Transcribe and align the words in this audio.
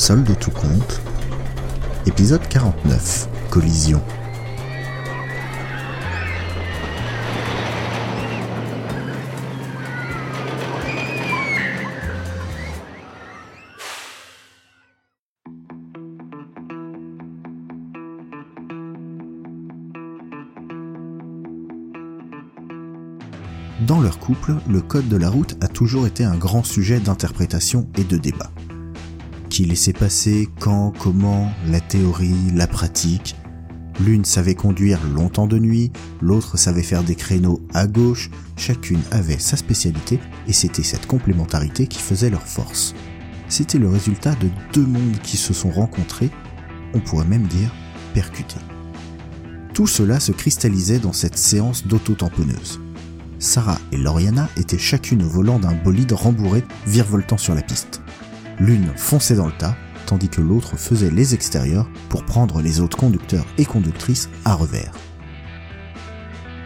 Solde 0.00 0.34
tout 0.38 0.50
compte. 0.50 1.02
Épisode 2.06 2.40
49. 2.48 3.28
Collision. 3.50 4.00
Dans 23.86 24.00
leur 24.00 24.18
couple, 24.18 24.54
le 24.66 24.80
code 24.80 25.10
de 25.10 25.18
la 25.18 25.28
route 25.28 25.58
a 25.60 25.68
toujours 25.68 26.06
été 26.06 26.24
un 26.24 26.38
grand 26.38 26.64
sujet 26.64 27.00
d'interprétation 27.00 27.86
et 27.98 28.04
de 28.04 28.16
débat. 28.16 28.50
Laissait 29.66 29.92
passer, 29.92 30.48
quand, 30.58 30.92
comment, 30.98 31.52
la 31.68 31.80
théorie, 31.80 32.50
la 32.54 32.66
pratique. 32.66 33.36
L'une 34.00 34.24
savait 34.24 34.54
conduire 34.54 34.98
longtemps 35.14 35.46
de 35.46 35.58
nuit, 35.58 35.92
l'autre 36.20 36.56
savait 36.56 36.82
faire 36.82 37.04
des 37.04 37.14
créneaux 37.14 37.60
à 37.74 37.86
gauche, 37.86 38.30
chacune 38.56 39.00
avait 39.10 39.38
sa 39.38 39.56
spécialité 39.56 40.18
et 40.48 40.52
c'était 40.52 40.82
cette 40.82 41.06
complémentarité 41.06 41.86
qui 41.86 41.98
faisait 41.98 42.30
leur 42.30 42.42
force. 42.42 42.94
C'était 43.48 43.78
le 43.78 43.88
résultat 43.88 44.34
de 44.36 44.48
deux 44.72 44.86
mondes 44.86 45.18
qui 45.22 45.36
se 45.36 45.52
sont 45.52 45.70
rencontrés, 45.70 46.30
on 46.94 47.00
pourrait 47.00 47.26
même 47.26 47.46
dire 47.46 47.72
percutés. 48.14 48.60
Tout 49.74 49.86
cela 49.86 50.20
se 50.20 50.32
cristallisait 50.32 50.98
dans 50.98 51.12
cette 51.12 51.38
séance 51.38 51.86
d'auto-tamponneuse. 51.86 52.80
Sarah 53.38 53.78
et 53.92 53.96
Loriana 53.98 54.48
étaient 54.56 54.78
chacune 54.78 55.22
au 55.22 55.28
volant 55.28 55.58
d'un 55.58 55.74
bolide 55.74 56.12
rembourré 56.12 56.64
virevoltant 56.86 57.38
sur 57.38 57.54
la 57.54 57.62
piste. 57.62 57.99
L'une 58.60 58.92
fonçait 58.94 59.36
dans 59.36 59.46
le 59.46 59.56
tas, 59.56 59.74
tandis 60.04 60.28
que 60.28 60.42
l'autre 60.42 60.76
faisait 60.76 61.10
les 61.10 61.32
extérieurs 61.34 61.88
pour 62.10 62.26
prendre 62.26 62.60
les 62.60 62.80
autres 62.80 62.98
conducteurs 62.98 63.46
et 63.56 63.64
conductrices 63.64 64.28
à 64.44 64.54
revers. 64.54 64.92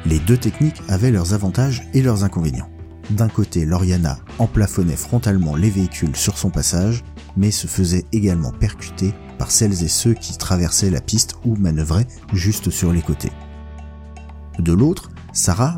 Les 0.04 0.18
deux 0.18 0.36
techniques 0.36 0.82
avaient 0.88 1.12
leurs 1.12 1.34
avantages 1.34 1.84
et 1.94 2.02
leurs 2.02 2.24
inconvénients. 2.24 2.68
D'un 3.10 3.28
côté, 3.28 3.64
Loriana 3.64 4.18
emplafonnait 4.40 4.96
frontalement 4.96 5.54
les 5.54 5.70
véhicules 5.70 6.16
sur 6.16 6.36
son 6.36 6.50
passage, 6.50 7.04
mais 7.36 7.52
se 7.52 7.68
faisait 7.68 8.04
également 8.12 8.50
percuter 8.50 9.14
par 9.38 9.52
celles 9.52 9.84
et 9.84 9.88
ceux 9.88 10.14
qui 10.14 10.36
traversaient 10.36 10.90
la 10.90 11.00
piste 11.00 11.36
ou 11.44 11.54
manœuvraient 11.54 12.08
juste 12.32 12.70
sur 12.70 12.92
les 12.92 13.02
côtés. 13.02 13.32
De 14.58 14.72
l'autre, 14.72 15.10
Sarah 15.32 15.76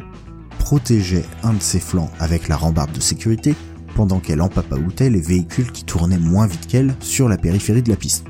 protégeait 0.58 1.26
un 1.42 1.52
de 1.52 1.62
ses 1.62 1.80
flancs 1.80 2.10
avec 2.20 2.48
la 2.48 2.56
rambarde 2.56 2.92
de 2.92 3.00
sécurité 3.00 3.54
pendant 3.96 4.20
qu'elle 4.20 4.42
empapaoutait 4.42 5.10
les 5.10 5.20
véhicules 5.20 5.72
qui 5.72 5.84
tournaient 5.84 6.18
moins 6.18 6.46
vite 6.46 6.66
qu'elle 6.66 6.94
sur 7.00 7.28
la 7.28 7.38
périphérie 7.38 7.82
de 7.82 7.88
la 7.88 7.96
piste. 7.96 8.26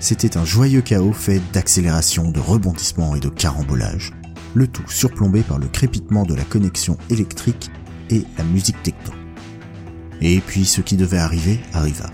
C'était 0.00 0.36
un 0.36 0.44
joyeux 0.44 0.82
chaos 0.82 1.12
fait 1.12 1.40
d'accélération, 1.52 2.32
de 2.32 2.40
rebondissements 2.40 3.14
et 3.14 3.20
de 3.20 3.28
carambolage, 3.28 4.12
le 4.54 4.66
tout 4.66 4.88
surplombé 4.88 5.42
par 5.42 5.60
le 5.60 5.68
crépitement 5.68 6.24
de 6.24 6.34
la 6.34 6.42
connexion 6.42 6.98
électrique 7.08 7.70
et 8.10 8.24
la 8.36 8.44
musique 8.44 8.82
techno. 8.82 9.12
Et 10.20 10.40
puis 10.40 10.64
ce 10.64 10.80
qui 10.80 10.96
devait 10.96 11.18
arriver 11.18 11.60
arriva. 11.72 12.10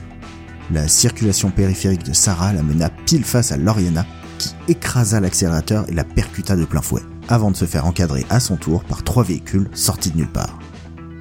La 0.70 0.86
circulation 0.86 1.50
périphérique 1.50 2.04
de 2.04 2.12
Sarah 2.12 2.52
la 2.52 2.62
mena 2.62 2.90
pile 3.06 3.24
face 3.24 3.52
à 3.52 3.56
Loriana 3.56 4.04
qui 4.36 4.54
écrasa 4.68 5.20
l'accélérateur 5.20 5.88
et 5.88 5.94
la 5.94 6.04
percuta 6.04 6.54
de 6.54 6.66
plein 6.66 6.82
fouet 6.82 7.02
avant 7.28 7.50
de 7.50 7.56
se 7.56 7.64
faire 7.64 7.86
encadrer 7.86 8.26
à 8.28 8.40
son 8.40 8.56
tour 8.56 8.84
par 8.84 9.02
trois 9.02 9.24
véhicules 9.24 9.68
sortis 9.72 10.10
de 10.10 10.18
nulle 10.18 10.32
part. 10.32 10.57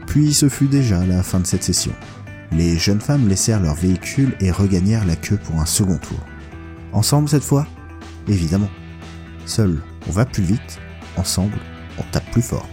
Puis 0.08 0.34
ce 0.34 0.50
fut 0.50 0.68
déjà 0.68 1.06
la 1.06 1.22
fin 1.22 1.40
de 1.40 1.46
cette 1.46 1.64
session. 1.64 1.94
Les 2.52 2.78
jeunes 2.78 3.02
femmes 3.02 3.28
laissèrent 3.28 3.62
leur 3.62 3.76
véhicule 3.76 4.36
et 4.40 4.52
regagnèrent 4.52 5.06
la 5.06 5.16
queue 5.16 5.38
pour 5.38 5.60
un 5.60 5.66
second 5.66 5.98
tour. 5.98 6.20
Ensemble 6.94 7.30
cette 7.30 7.44
fois? 7.44 7.68
Évidemment. 8.28 8.70
Seul, 9.46 9.82
on 10.08 10.12
va 10.12 10.26
plus 10.26 10.44
vite, 10.44 10.80
ensemble, 11.18 11.58
on 12.00 12.04
tape 12.12 12.30
plus 12.32 12.42
fort. 12.42 12.68